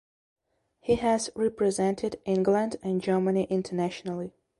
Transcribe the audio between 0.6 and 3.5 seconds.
He has represented England and Germany